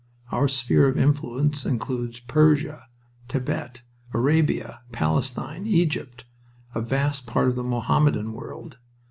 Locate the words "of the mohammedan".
7.49-8.33